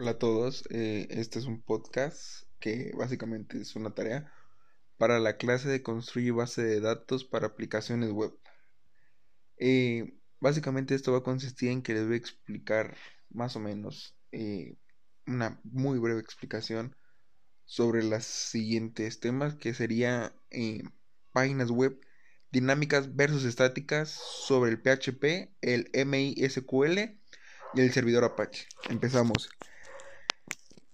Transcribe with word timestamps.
Hola 0.00 0.12
a 0.12 0.18
todos, 0.18 0.64
eh, 0.70 1.08
este 1.10 1.38
es 1.38 1.44
un 1.44 1.60
podcast 1.60 2.44
que 2.58 2.90
básicamente 2.96 3.60
es 3.60 3.76
una 3.76 3.90
tarea 3.94 4.32
para 4.96 5.18
la 5.18 5.36
clase 5.36 5.68
de 5.68 5.82
construir 5.82 6.32
base 6.32 6.64
de 6.64 6.80
datos 6.80 7.26
para 7.26 7.48
aplicaciones 7.48 8.10
web. 8.10 8.32
Eh, 9.58 10.14
básicamente 10.40 10.94
esto 10.94 11.12
va 11.12 11.18
a 11.18 11.22
consistir 11.22 11.68
en 11.68 11.82
que 11.82 11.92
les 11.92 12.06
voy 12.06 12.14
a 12.14 12.16
explicar 12.16 12.96
más 13.28 13.56
o 13.56 13.60
menos 13.60 14.16
eh, 14.32 14.78
una 15.26 15.60
muy 15.64 15.98
breve 15.98 16.20
explicación 16.20 16.96
sobre 17.66 18.02
los 18.02 18.24
siguientes 18.24 19.20
temas 19.20 19.54
que 19.56 19.74
sería 19.74 20.34
páginas 21.32 21.70
web 21.70 22.00
dinámicas 22.50 23.14
versus 23.16 23.44
estáticas 23.44 24.08
sobre 24.08 24.70
el 24.70 24.80
PHP, 24.80 25.52
el 25.60 25.90
MISQL 25.92 27.20
y 27.74 27.80
el 27.82 27.92
servidor 27.92 28.24
Apache. 28.24 28.66
Empezamos 28.88 29.50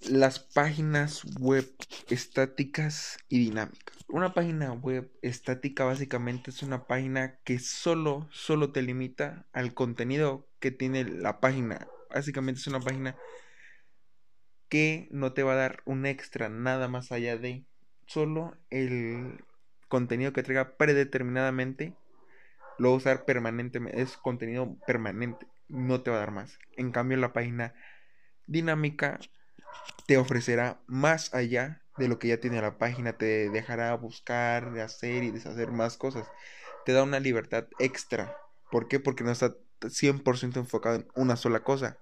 las 0.09 0.39
páginas 0.39 1.23
web 1.41 1.67
estáticas 2.09 3.19
y 3.29 3.39
dinámicas. 3.39 3.97
Una 4.09 4.35
página 4.35 4.73
web 4.73 5.11
estática 5.23 5.85
básicamente 5.85 6.51
es 6.51 6.63
una 6.63 6.87
página 6.87 7.39
que 7.45 7.59
solo, 7.59 8.29
solo 8.31 8.73
te 8.73 8.83
limita 8.83 9.47
al 9.53 9.75
contenido 9.75 10.47
que 10.61 10.71
tiene 10.71 11.05
la 11.05 11.41
página. 11.41 11.89
Básicamente 12.11 12.61
es 12.61 12.67
una 12.67 12.81
página 12.81 13.17
que 14.69 15.09
no 15.11 15.33
te 15.33 15.43
va 15.43 15.53
a 15.53 15.57
dar 15.57 15.83
un 15.85 16.07
extra 16.07 16.49
nada 16.49 16.89
más 16.89 17.13
allá 17.13 17.37
de 17.37 17.65
solo 18.07 18.57
el 18.71 19.45
contenido 19.89 20.33
que 20.33 20.43
traiga 20.43 20.77
predeterminadamente. 20.77 21.95
Lo 22.79 22.91
va 22.91 22.95
a 22.95 22.99
usar 22.99 23.25
permanentemente. 23.25 24.01
Es 24.01 24.17
contenido 24.17 24.77
permanente. 24.87 25.47
No 25.69 26.03
te 26.03 26.11
va 26.11 26.19
a 26.19 26.21
dar 26.21 26.31
más. 26.31 26.59
En 26.77 26.93
cambio 26.93 27.17
la 27.17 27.33
página 27.33 27.75
dinámica 28.47 29.19
te 30.07 30.17
ofrecerá 30.19 30.81
más 30.87 31.35
allá 31.35 31.83
de 31.97 32.09
lo 32.09 32.19
que 32.19 32.29
ya 32.29 32.41
tiene 32.41 32.61
la 32.61 32.79
página, 32.79 33.15
te 33.15 33.51
dejará 33.51 33.95
buscar, 33.95 34.79
hacer 34.79 35.25
y 35.25 35.31
deshacer 35.31 35.71
más 35.73 35.97
cosas. 35.97 36.27
Te 36.85 36.93
da 36.93 37.03
una 37.03 37.21
libertad 37.21 37.67
extra. 37.79 38.37
¿Por 38.71 38.89
qué? 38.89 39.01
Porque 39.01 39.25
no 39.25 39.31
está 39.31 39.57
100% 39.81 40.57
enfocado 40.57 40.97
en 40.97 41.09
una 41.15 41.37
sola 41.37 41.61
cosa. 41.61 41.99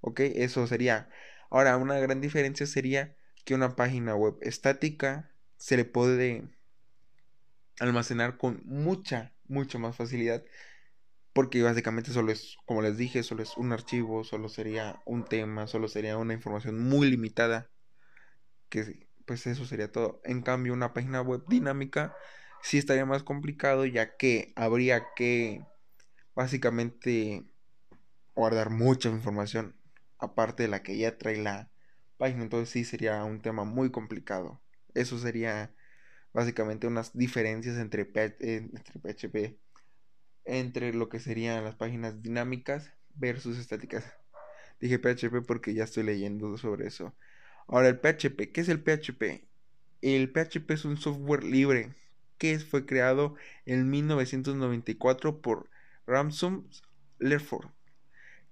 ¿Ok? 0.00 0.20
Eso 0.20 0.66
sería. 0.66 1.08
Ahora, 1.50 1.76
una 1.76 1.98
gran 1.98 2.20
diferencia 2.20 2.66
sería 2.66 3.16
que 3.44 3.54
una 3.54 3.76
página 3.76 4.16
web 4.16 4.36
estática 4.40 5.30
se 5.56 5.76
le 5.76 5.84
puede 5.84 6.44
almacenar 7.78 8.38
con 8.38 8.62
mucha, 8.64 9.32
mucha 9.46 9.78
más 9.78 9.96
facilidad 9.96 10.42
porque 11.34 11.62
básicamente 11.62 12.12
solo 12.12 12.32
es, 12.32 12.56
como 12.64 12.80
les 12.80 12.96
dije, 12.96 13.24
solo 13.24 13.42
es 13.42 13.56
un 13.56 13.72
archivo, 13.72 14.22
solo 14.24 14.48
sería 14.48 15.02
un 15.04 15.24
tema, 15.24 15.66
solo 15.66 15.88
sería 15.88 16.16
una 16.16 16.32
información 16.32 16.78
muy 16.78 17.10
limitada, 17.10 17.70
que 18.68 19.08
pues 19.26 19.46
eso 19.46 19.66
sería 19.66 19.90
todo. 19.90 20.20
En 20.24 20.42
cambio, 20.42 20.72
una 20.72 20.94
página 20.94 21.22
web 21.22 21.44
dinámica 21.48 22.14
sí 22.62 22.78
estaría 22.78 23.04
más 23.04 23.24
complicado, 23.24 23.84
ya 23.84 24.16
que 24.16 24.52
habría 24.56 25.08
que 25.16 25.66
básicamente 26.36 27.44
guardar 28.36 28.70
mucha 28.70 29.08
información, 29.10 29.76
aparte 30.18 30.64
de 30.64 30.68
la 30.68 30.82
que 30.84 30.96
ya 30.98 31.18
trae 31.18 31.36
la 31.36 31.70
página, 32.16 32.44
entonces 32.44 32.70
sí 32.70 32.84
sería 32.84 33.24
un 33.24 33.42
tema 33.42 33.64
muy 33.64 33.90
complicado. 33.90 34.62
Eso 34.94 35.18
sería 35.18 35.74
básicamente 36.32 36.86
unas 36.86 37.12
diferencias 37.16 37.76
entre, 37.78 38.02
entre 38.40 39.00
PHP 39.00 39.63
entre 40.44 40.92
lo 40.94 41.08
que 41.08 41.20
serían 41.20 41.64
las 41.64 41.74
páginas 41.74 42.22
dinámicas 42.22 42.92
versus 43.14 43.58
estáticas. 43.58 44.04
Dije 44.80 44.98
PHP 44.98 45.46
porque 45.46 45.74
ya 45.74 45.84
estoy 45.84 46.02
leyendo 46.02 46.56
sobre 46.58 46.86
eso. 46.86 47.14
Ahora, 47.66 47.88
el 47.88 47.98
PHP, 47.98 48.52
¿qué 48.52 48.60
es 48.60 48.68
el 48.68 48.82
PHP? 48.82 49.46
El 50.02 50.30
PHP 50.30 50.70
es 50.72 50.84
un 50.84 50.98
software 50.98 51.44
libre 51.44 51.94
que 52.38 52.58
fue 52.58 52.84
creado 52.84 53.36
en 53.64 53.88
1994 53.88 55.40
por 55.40 55.70
Ramsum 56.06 56.68
Lerford. 57.18 57.68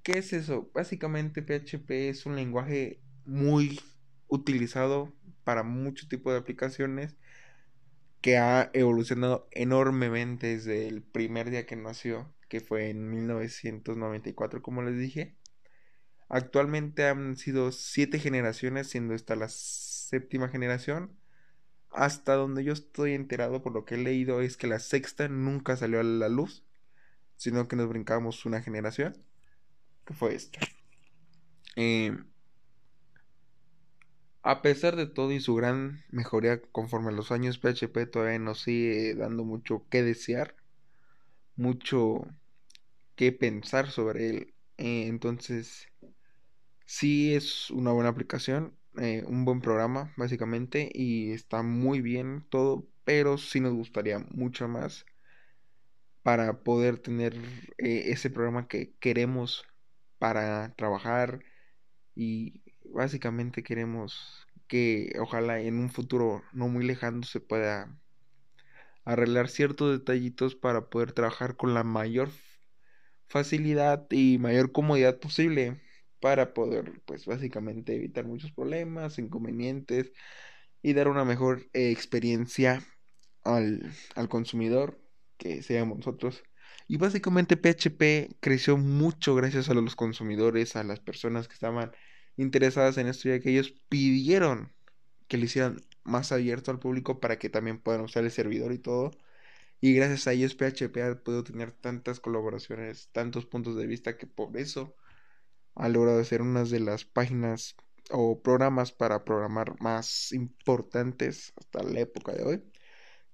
¿Qué 0.02 0.18
es 0.18 0.32
eso? 0.32 0.70
Básicamente 0.72 1.42
PHP 1.42 2.08
es 2.08 2.24
un 2.24 2.36
lenguaje 2.36 3.00
muy 3.24 3.80
utilizado 4.28 5.12
para 5.44 5.62
mucho 5.62 6.08
tipo 6.08 6.32
de 6.32 6.38
aplicaciones 6.38 7.16
que 8.22 8.38
ha 8.38 8.70
evolucionado 8.72 9.48
enormemente 9.50 10.46
desde 10.46 10.86
el 10.88 11.02
primer 11.02 11.50
día 11.50 11.66
que 11.66 11.76
nació, 11.76 12.32
que 12.48 12.60
fue 12.60 12.88
en 12.88 13.10
1994, 13.10 14.62
como 14.62 14.82
les 14.82 14.98
dije. 14.98 15.36
Actualmente 16.28 17.06
han 17.08 17.36
sido 17.36 17.72
siete 17.72 18.18
generaciones, 18.20 18.88
siendo 18.88 19.14
esta 19.14 19.36
la 19.36 19.48
séptima 19.48 20.48
generación. 20.48 21.18
Hasta 21.90 22.34
donde 22.34 22.64
yo 22.64 22.72
estoy 22.72 23.12
enterado 23.14 23.60
por 23.60 23.72
lo 23.74 23.84
que 23.84 23.96
he 23.96 23.98
leído 23.98 24.40
es 24.40 24.56
que 24.56 24.66
la 24.66 24.78
sexta 24.78 25.28
nunca 25.28 25.76
salió 25.76 26.00
a 26.00 26.04
la 26.04 26.28
luz, 26.28 26.64
sino 27.36 27.68
que 27.68 27.76
nos 27.76 27.88
brincamos 27.88 28.46
una 28.46 28.62
generación, 28.62 29.16
que 30.06 30.14
fue 30.14 30.34
esta. 30.34 30.60
Eh, 31.76 32.16
a 34.42 34.62
pesar 34.62 34.96
de 34.96 35.06
todo 35.06 35.32
y 35.32 35.40
su 35.40 35.54
gran 35.54 36.04
mejoría 36.10 36.60
conforme 36.60 37.10
a 37.10 37.12
los 37.12 37.30
años, 37.32 37.58
PHP 37.58 38.06
todavía 38.06 38.38
nos 38.38 38.62
sigue 38.62 39.14
dando 39.14 39.44
mucho 39.44 39.86
que 39.90 40.02
desear, 40.02 40.56
mucho 41.56 42.26
que 43.16 43.32
pensar 43.32 43.90
sobre 43.90 44.30
él. 44.30 44.54
Eh, 44.78 45.06
entonces, 45.08 45.88
sí 46.86 47.34
es 47.34 47.70
una 47.70 47.92
buena 47.92 48.10
aplicación, 48.10 48.76
eh, 48.98 49.24
un 49.26 49.44
buen 49.44 49.60
programa, 49.60 50.12
básicamente, 50.16 50.90
y 50.92 51.32
está 51.32 51.62
muy 51.62 52.00
bien 52.00 52.46
todo, 52.50 52.86
pero 53.04 53.38
sí 53.38 53.60
nos 53.60 53.74
gustaría 53.74 54.18
mucho 54.30 54.68
más 54.68 55.04
para 56.22 56.62
poder 56.62 56.98
tener 56.98 57.34
eh, 57.78 58.04
ese 58.12 58.30
programa 58.30 58.68
que 58.68 58.94
queremos 59.00 59.64
para 60.18 60.74
trabajar 60.76 61.40
y 62.14 62.62
básicamente 62.92 63.62
queremos 63.62 64.46
que 64.68 65.12
ojalá 65.20 65.60
en 65.60 65.78
un 65.78 65.90
futuro 65.90 66.42
no 66.52 66.68
muy 66.68 66.84
lejano 66.84 67.22
se 67.24 67.40
pueda 67.40 67.98
arreglar 69.04 69.48
ciertos 69.48 69.98
detallitos 69.98 70.54
para 70.54 70.88
poder 70.88 71.12
trabajar 71.12 71.56
con 71.56 71.74
la 71.74 71.84
mayor 71.84 72.30
facilidad 73.26 74.06
y 74.10 74.38
mayor 74.38 74.72
comodidad 74.72 75.18
posible 75.18 75.80
para 76.20 76.54
poder 76.54 77.02
pues 77.04 77.26
básicamente 77.26 77.94
evitar 77.94 78.24
muchos 78.24 78.52
problemas, 78.52 79.18
inconvenientes 79.18 80.12
y 80.82 80.92
dar 80.92 81.08
una 81.08 81.24
mejor 81.24 81.68
eh, 81.72 81.90
experiencia 81.90 82.82
al, 83.44 83.92
al 84.14 84.28
consumidor 84.28 85.00
que 85.36 85.62
seamos 85.62 85.98
nosotros. 85.98 86.44
Y 86.86 86.96
básicamente 86.96 87.56
PHP 87.56 88.36
creció 88.40 88.76
mucho 88.76 89.34
gracias 89.34 89.68
a 89.68 89.74
los 89.74 89.96
consumidores, 89.96 90.76
a 90.76 90.84
las 90.84 91.00
personas 91.00 91.48
que 91.48 91.54
estaban 91.54 91.92
interesadas 92.36 92.98
en 92.98 93.08
esto, 93.08 93.28
ya 93.28 93.40
que 93.40 93.50
ellos 93.50 93.74
pidieron 93.88 94.72
que 95.28 95.38
lo 95.38 95.44
hicieran 95.46 95.80
más 96.04 96.32
abierto 96.32 96.70
al 96.70 96.78
público 96.78 97.20
para 97.20 97.38
que 97.38 97.48
también 97.50 97.80
puedan 97.80 98.02
usar 98.02 98.24
el 98.24 98.30
servidor 98.30 98.72
y 98.72 98.78
todo. 98.78 99.12
Y 99.80 99.94
gracias 99.94 100.26
a 100.28 100.32
ellos 100.32 100.54
PHP 100.54 100.98
ha 101.02 101.22
podido 101.22 101.44
tener 101.44 101.72
tantas 101.72 102.20
colaboraciones, 102.20 103.10
tantos 103.12 103.46
puntos 103.46 103.76
de 103.76 103.86
vista 103.86 104.16
que 104.18 104.26
por 104.26 104.56
eso 104.56 104.96
ha 105.74 105.88
logrado 105.88 106.24
ser 106.24 106.42
una 106.42 106.64
de 106.64 106.80
las 106.80 107.04
páginas 107.04 107.76
o 108.10 108.42
programas 108.42 108.92
para 108.92 109.24
programar 109.24 109.80
más 109.80 110.32
importantes 110.32 111.52
hasta 111.56 111.82
la 111.82 112.00
época 112.00 112.32
de 112.32 112.44
hoy. 112.44 112.64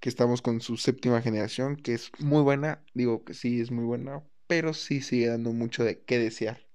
Que 0.00 0.08
estamos 0.10 0.42
con 0.42 0.60
su 0.60 0.76
séptima 0.76 1.22
generación, 1.22 1.76
que 1.76 1.94
es 1.94 2.12
muy 2.20 2.42
buena. 2.42 2.84
Digo 2.94 3.25
que 3.25 3.34
sí, 3.34 3.60
es 3.60 3.70
muy 3.72 3.84
buena, 3.84 4.25
pero 4.47 4.75
sí 4.75 5.03
sigue 5.03 5.28
dando 5.28 5.53
mucho 5.53 5.84
de 5.84 6.04
qué 6.04 6.19
desear. 6.19 6.68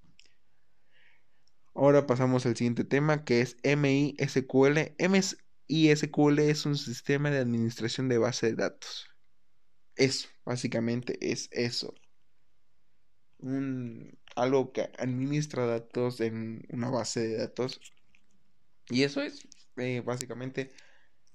Ahora 1.76 2.06
pasamos 2.06 2.46
al 2.46 2.56
siguiente 2.56 2.84
tema 2.84 3.26
que 3.26 3.42
es 3.42 3.58
MISQL. 3.64 4.96
MISQL 5.00 6.40
es 6.40 6.66
un 6.66 6.78
sistema 6.78 7.32
de 7.32 7.40
administración 7.40 8.10
de 8.10 8.20
base 8.20 8.48
de 8.48 8.56
datos. 8.56 9.10
Eso, 9.96 10.28
básicamente 10.46 11.18
es 11.32 11.50
eso. 11.52 11.94
Un, 13.40 14.18
algo 14.36 14.72
que 14.72 14.90
administra 15.00 15.66
datos 15.66 16.22
en 16.22 16.66
una 16.70 16.90
base 16.90 17.28
de 17.28 17.38
datos. 17.38 17.80
Y 18.90 19.04
eso 19.04 19.22
es, 19.22 19.48
eh, 19.78 20.02
básicamente, 20.06 20.72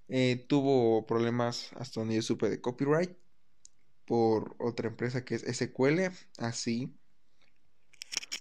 eh, 0.08 0.44
tuvo 0.48 1.04
problemas 1.06 1.70
hasta 1.76 2.00
donde 2.00 2.14
yo 2.16 2.22
supe 2.22 2.48
de 2.48 2.60
copyright 2.60 3.16
por 4.06 4.56
otra 4.58 4.88
empresa 4.88 5.24
que 5.24 5.34
es 5.34 5.42
SQL, 5.42 6.10
así 6.38 6.94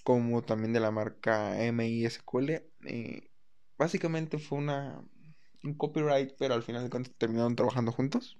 como 0.07 0.41
también 0.41 0.71
de 0.71 0.79
la 0.79 0.89
marca 0.89 1.57
MISQL. 1.69 2.63
Eh, 2.85 3.29
básicamente 3.77 4.37
fue 4.37 4.57
una, 4.57 5.03
un 5.65 5.73
copyright, 5.75 6.31
pero 6.39 6.53
al 6.53 6.63
final 6.63 6.85
de 6.85 6.89
cuentas 6.89 7.13
terminaron 7.17 7.57
trabajando 7.57 7.91
juntos. 7.91 8.39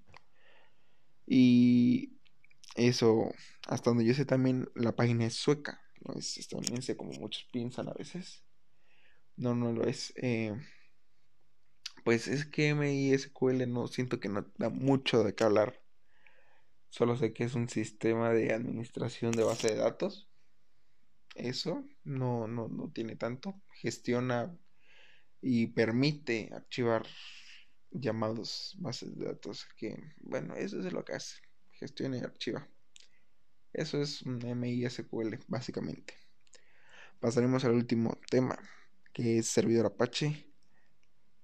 Y 1.25 2.21
eso, 2.77 3.33
hasta 3.67 3.89
donde 3.89 4.05
yo 4.05 4.13
sé 4.13 4.23
también, 4.23 4.69
la 4.75 4.95
página 4.95 5.25
es 5.25 5.33
sueca, 5.33 5.81
no 6.05 6.13
es 6.13 6.37
estadounidense 6.37 6.95
como 6.95 7.11
muchos 7.19 7.45
piensan 7.51 7.89
a 7.89 7.93
veces. 7.93 8.45
No, 9.35 9.53
no 9.53 9.73
lo 9.73 9.83
es. 9.83 10.13
Eh, 10.15 10.55
pues 12.05 12.29
es 12.29 12.45
que 12.45 12.73
MISQL 12.75 13.69
no 13.69 13.87
siento 13.87 14.21
que 14.21 14.29
no 14.29 14.49
da 14.57 14.69
mucho 14.69 15.21
de 15.25 15.35
qué 15.35 15.43
hablar. 15.43 15.83
Solo 16.87 17.17
sé 17.17 17.33
que 17.33 17.43
es 17.43 17.55
un 17.55 17.67
sistema 17.67 18.31
de 18.31 18.53
administración 18.53 19.33
de 19.33 19.43
base 19.43 19.67
de 19.67 19.75
datos. 19.75 20.26
Eso 21.37 21.85
no, 22.03 22.47
no, 22.47 22.67
no 22.67 22.91
tiene 22.91 23.15
tanto. 23.15 23.61
Gestiona 23.75 24.57
y 25.39 25.67
permite 25.67 26.49
archivar 26.51 27.05
llamados 27.91 28.75
bases 28.79 29.15
de 29.17 29.25
datos. 29.25 29.67
Que 29.77 29.97
bueno, 30.21 30.55
eso 30.55 30.79
es 30.79 30.91
lo 30.91 31.05
que 31.05 31.13
hace. 31.13 31.41
Gestiona 31.73 32.17
y 32.17 32.21
archiva. 32.21 32.67
Eso 33.71 34.01
es 34.01 34.23
un 34.23 34.39
MISQL, 34.39 35.37
básicamente. 35.47 36.15
Pasaremos 37.19 37.63
al 37.65 37.73
último 37.73 38.17
tema, 38.29 38.57
que 39.13 39.37
es 39.37 39.47
servidor 39.47 39.85
Apache. 39.85 40.47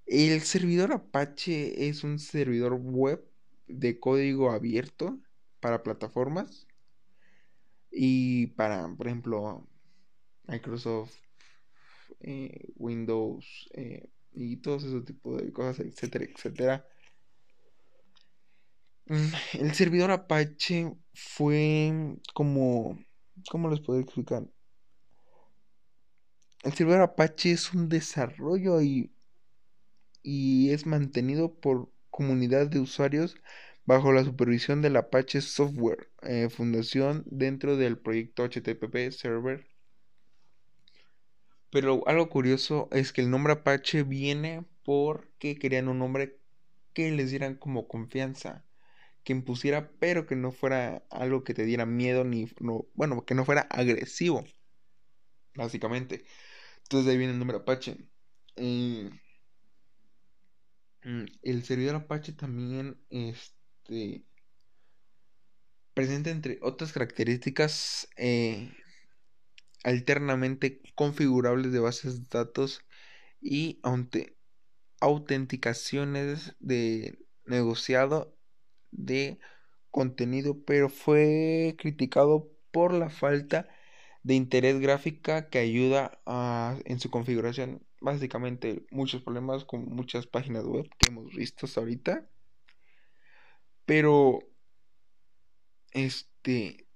El 0.07 0.41
servidor 0.41 0.91
Apache 0.91 1.87
es 1.87 2.03
un 2.03 2.17
servidor 2.17 2.73
web 2.73 3.23
de 3.67 3.99
código 3.99 4.51
abierto 4.51 5.19
para 5.59 5.83
plataformas 5.83 6.67
y 7.91 8.47
para, 8.47 8.87
por 8.95 9.07
ejemplo, 9.07 9.67
Microsoft, 10.47 11.13
eh, 12.19 12.69
Windows 12.75 13.69
eh, 13.73 14.09
y 14.31 14.57
todo 14.57 14.77
ese 14.77 15.01
tipo 15.01 15.37
de 15.37 15.51
cosas, 15.51 15.85
etcétera, 15.85 16.25
etcétera. 16.25 16.87
Mm, 19.05 19.33
el 19.59 19.73
servidor 19.73 20.11
Apache 20.11 20.93
fue 21.13 22.17
como, 22.33 22.97
¿cómo 23.49 23.69
les 23.69 23.81
puedo 23.81 23.99
explicar? 23.99 24.47
El 26.63 26.73
servidor 26.73 27.01
Apache 27.01 27.51
es 27.51 27.73
un 27.73 27.89
desarrollo 27.89 28.81
y, 28.81 29.11
y 30.21 30.71
es 30.71 30.85
mantenido 30.85 31.53
por 31.53 31.91
comunidad 32.09 32.67
de 32.67 32.79
usuarios 32.79 33.35
bajo 33.85 34.13
la 34.13 34.23
supervisión 34.23 34.81
del 34.81 34.95
Apache 34.95 35.41
Software 35.41 36.09
eh, 36.21 36.49
Fundación 36.49 37.23
dentro 37.25 37.75
del 37.75 37.97
proyecto 37.97 38.43
HTTP 38.45 39.11
Server. 39.11 39.67
Pero 41.73 42.07
algo 42.07 42.29
curioso 42.29 42.87
es 42.91 43.11
que 43.11 43.21
el 43.21 43.31
nombre 43.31 43.53
Apache 43.53 44.03
viene 44.03 44.63
porque 44.83 45.57
querían 45.57 45.87
un 45.87 45.97
nombre 45.97 46.39
que 46.93 47.11
les 47.11 47.31
dieran 47.31 47.55
como 47.55 47.87
confianza, 47.87 48.63
que 49.23 49.33
impusiera, 49.33 49.89
pero 49.99 50.27
que 50.27 50.35
no 50.35 50.51
fuera 50.51 51.03
algo 51.09 51.43
que 51.43 51.55
te 51.55 51.65
diera 51.65 51.87
miedo 51.87 52.25
ni, 52.25 52.47
no, 52.59 52.85
bueno, 52.93 53.25
que 53.25 53.33
no 53.33 53.43
fuera 53.43 53.61
agresivo, 53.71 54.45
básicamente. 55.55 56.25
Entonces 56.83 57.07
de 57.07 57.11
ahí 57.13 57.17
viene 57.17 57.33
el 57.33 57.39
nombre 57.39 57.57
Apache. 57.57 57.97
Mm, 58.57 59.07
el 61.41 61.63
servidor 61.63 61.95
Apache 61.95 62.33
también, 62.33 63.03
este, 63.09 64.23
presenta 65.95 66.29
entre 66.29 66.59
otras 66.61 66.93
características 66.93 68.07
eh, 68.17 68.71
alternamente 69.83 70.81
configurables 70.95 71.71
de 71.71 71.79
bases 71.79 72.21
de 72.23 72.27
datos 72.39 72.85
y 73.41 73.81
autenticaciones 74.99 76.55
de 76.59 77.19
negociado 77.45 78.37
de 78.91 79.39
contenido, 79.91 80.63
pero 80.65 80.89
fue 80.89 81.75
criticado 81.77 82.49
por 82.71 82.93
la 82.93 83.09
falta 83.09 83.67
de 84.23 84.35
interés 84.35 84.79
gráfica 84.79 85.49
que 85.49 85.59
ayuda 85.59 86.21
a, 86.25 86.77
en 86.85 86.99
su 86.99 87.09
configuración. 87.11 87.85
Básicamente 88.01 88.85
muchos 88.91 89.21
problemas 89.21 89.65
con 89.65 89.85
muchas 89.85 90.27
páginas 90.27 90.65
web 90.65 90.89
que 90.97 91.09
hemos 91.09 91.33
visto 91.35 91.65
hasta 91.65 91.81
ahorita. 91.81 92.29
Pero, 93.85 94.39
este, 95.91 96.87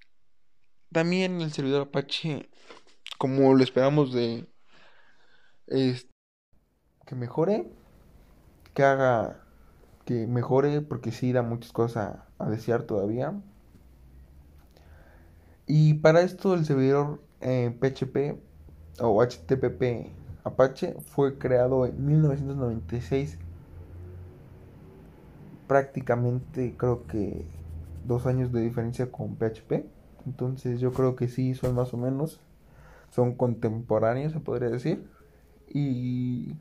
también 0.92 1.42
el 1.42 1.52
servidor 1.52 1.84
Apache, 1.84 2.50
como 3.18 3.54
lo 3.54 3.64
esperamos 3.64 4.14
de, 4.14 4.48
que 5.68 7.16
mejore, 7.16 7.70
que 8.74 8.84
haga, 8.84 9.44
que 10.06 10.28
mejore, 10.28 10.82
porque 10.82 11.12
sí 11.12 11.32
da 11.32 11.42
muchas 11.42 11.72
cosas 11.72 12.20
a, 12.40 12.50
desear 12.50 12.84
todavía. 12.84 13.34
Y 15.66 15.96
para 15.96 16.22
esto 16.22 16.54
el 16.54 16.66
servidor 16.66 17.22
PHP 17.40 18.16
eh, 18.16 18.42
o 19.00 19.22
HTTP 19.22 20.12
Apache 20.44 20.96
fue 21.02 21.38
creado 21.38 21.86
en 21.86 22.06
1996 22.06 23.38
prácticamente 25.68 26.76
creo 26.78 27.06
que 27.08 27.46
dos 28.06 28.26
años 28.26 28.52
de 28.52 28.62
diferencia 28.62 29.12
con 29.12 29.36
PHP. 29.36 29.86
Entonces 30.28 30.82
yo 30.82 30.92
creo 30.92 31.16
que 31.16 31.30
sí 31.30 31.56
son 31.56 31.74
más 31.74 31.94
o 31.94 31.98
menos, 31.98 32.42
son 33.10 33.34
contemporáneos 33.34 34.34
se 34.34 34.42
podría 34.42 34.70
decir. 34.70 35.10
Y 35.70 36.54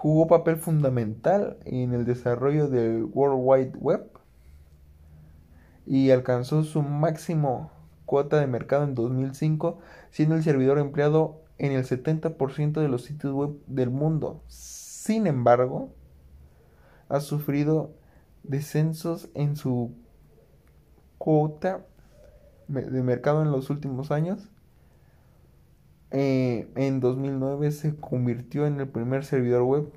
jugó 0.00 0.28
papel 0.28 0.56
fundamental 0.56 1.58
en 1.64 1.92
el 1.92 2.04
desarrollo 2.04 2.68
del 2.68 3.04
World 3.12 3.40
Wide 3.42 3.78
Web 3.78 4.10
y 5.86 6.12
alcanzó 6.12 6.62
su 6.62 6.82
máximo 6.82 7.72
cuota 8.06 8.38
de 8.38 8.46
mercado 8.46 8.84
en 8.84 8.94
2005, 8.94 9.80
siendo 10.10 10.36
el 10.36 10.44
servidor 10.44 10.78
empleado 10.78 11.42
en 11.58 11.72
el 11.72 11.84
70% 11.84 12.80
de 12.80 12.88
los 12.88 13.02
sitios 13.02 13.32
web 13.32 13.58
del 13.66 13.90
mundo. 13.90 14.40
Sin 14.46 15.26
embargo, 15.26 15.92
ha 17.08 17.18
sufrido 17.18 17.90
descensos 18.44 19.28
en 19.34 19.56
su 19.56 19.92
cuota 21.20 21.84
de 22.66 23.02
mercado 23.02 23.42
en 23.42 23.52
los 23.52 23.68
últimos 23.68 24.10
años. 24.10 24.48
Eh, 26.10 26.66
en 26.76 27.00
2009 27.00 27.70
se 27.72 27.94
convirtió 27.94 28.66
en 28.66 28.80
el 28.80 28.88
primer 28.88 29.26
servidor 29.26 29.62
web 29.64 29.92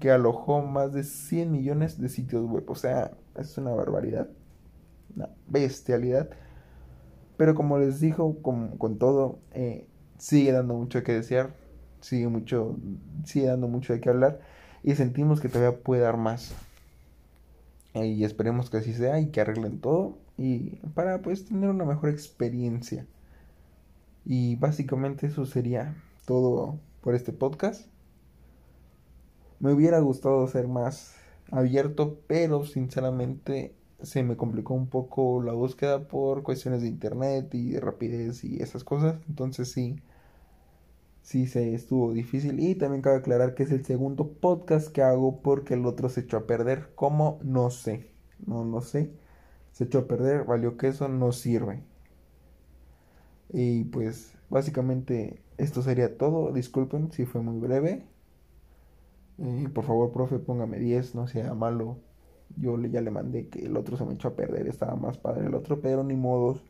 que 0.00 0.10
alojó 0.10 0.60
más 0.60 0.92
de 0.92 1.02
100 1.02 1.50
millones 1.50 1.98
de 1.98 2.10
sitios 2.10 2.44
web. 2.44 2.68
O 2.68 2.74
sea, 2.74 3.12
es 3.38 3.56
una 3.56 3.70
barbaridad, 3.70 4.28
una 5.16 5.30
bestialidad. 5.48 6.28
Pero 7.38 7.54
como 7.54 7.78
les 7.78 7.98
dijo, 7.98 8.42
con, 8.42 8.76
con 8.76 8.98
todo, 8.98 9.38
eh, 9.52 9.86
sigue 10.18 10.52
dando 10.52 10.74
mucho 10.74 11.02
que 11.02 11.14
desear, 11.14 11.54
sigue, 12.02 12.28
mucho, 12.28 12.76
sigue 13.24 13.46
dando 13.46 13.66
mucho 13.66 13.94
de 13.94 14.00
qué 14.00 14.10
hablar 14.10 14.40
y 14.82 14.94
sentimos 14.94 15.40
que 15.40 15.48
todavía 15.48 15.80
puede 15.80 16.02
dar 16.02 16.18
más. 16.18 16.54
Y 17.94 18.24
esperemos 18.24 18.68
que 18.68 18.76
así 18.76 18.92
sea 18.92 19.20
y 19.20 19.30
que 19.30 19.40
arreglen 19.40 19.80
todo 19.80 20.18
y 20.40 20.76
para 20.94 21.20
pues 21.20 21.44
tener 21.44 21.68
una 21.68 21.84
mejor 21.84 22.08
experiencia. 22.08 23.06
Y 24.24 24.56
básicamente 24.56 25.26
eso 25.26 25.44
sería 25.44 26.02
todo 26.24 26.80
por 27.02 27.14
este 27.14 27.32
podcast. 27.32 27.86
Me 29.58 29.74
hubiera 29.74 30.00
gustado 30.00 30.46
ser 30.48 30.66
más 30.66 31.14
abierto, 31.50 32.20
pero 32.26 32.64
sinceramente 32.64 33.74
se 34.00 34.22
me 34.22 34.38
complicó 34.38 34.72
un 34.72 34.88
poco 34.88 35.42
la 35.42 35.52
búsqueda 35.52 36.08
por 36.08 36.42
cuestiones 36.42 36.80
de 36.80 36.88
internet 36.88 37.54
y 37.54 37.72
de 37.72 37.80
rapidez 37.80 38.42
y 38.42 38.62
esas 38.62 38.82
cosas. 38.82 39.20
Entonces 39.28 39.70
sí, 39.70 39.96
sí 41.22 41.46
se 41.46 41.74
estuvo 41.74 42.14
difícil. 42.14 42.60
Y 42.60 42.76
también 42.76 43.02
cabe 43.02 43.18
aclarar 43.18 43.54
que 43.54 43.64
es 43.64 43.72
el 43.72 43.84
segundo 43.84 44.32
podcast 44.32 44.88
que 44.88 45.02
hago 45.02 45.42
porque 45.42 45.74
el 45.74 45.84
otro 45.84 46.08
se 46.08 46.20
echó 46.22 46.38
a 46.38 46.46
perder. 46.46 46.92
¿Cómo? 46.94 47.40
No 47.42 47.70
sé. 47.70 48.10
No 48.46 48.64
lo 48.64 48.80
sé. 48.80 49.12
Se 49.80 49.84
echó 49.84 50.00
a 50.00 50.06
perder, 50.06 50.44
valió 50.44 50.76
que 50.76 50.88
eso 50.88 51.08
no 51.08 51.32
sirve. 51.32 51.82
Y 53.48 53.84
pues 53.84 54.34
básicamente 54.50 55.40
esto 55.56 55.80
sería 55.80 56.18
todo. 56.18 56.52
Disculpen 56.52 57.10
si 57.12 57.24
fue 57.24 57.40
muy 57.40 57.58
breve. 57.58 58.04
Eh, 59.38 59.70
por 59.72 59.84
favor, 59.86 60.12
profe, 60.12 60.38
póngame 60.38 60.78
10, 60.78 61.14
no 61.14 61.26
sea 61.28 61.54
malo. 61.54 61.96
Yo 62.58 62.78
ya 62.78 63.00
le 63.00 63.10
mandé 63.10 63.48
que 63.48 63.64
el 63.64 63.74
otro 63.78 63.96
se 63.96 64.04
me 64.04 64.12
echó 64.12 64.28
a 64.28 64.36
perder, 64.36 64.68
estaba 64.68 64.96
más 64.96 65.16
padre 65.16 65.46
el 65.46 65.54
otro, 65.54 65.80
pero 65.80 66.04
ni 66.04 66.14
modos. 66.14 66.62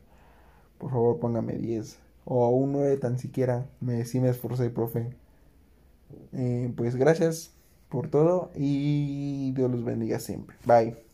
Por 0.77 0.91
favor, 0.91 1.19
póngame 1.19 1.57
10 1.57 1.99
o 2.23 2.47
un 2.47 2.71
9 2.71 2.95
tan 2.95 3.19
siquiera. 3.19 3.65
Me, 3.81 4.05
sí 4.05 4.21
me 4.21 4.29
esforcé, 4.29 4.69
profe. 4.69 5.09
Eh, 6.31 6.71
pues 6.77 6.95
gracias 6.95 7.51
por 7.89 8.07
todo 8.07 8.51
y 8.55 9.51
Dios 9.51 9.69
los 9.69 9.83
bendiga 9.83 10.17
siempre. 10.19 10.55
Bye. 10.65 11.10